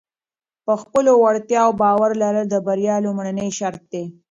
[0.65, 4.05] په خپلو وړتیاو باور لرل د بریا لومړنی شرط دی.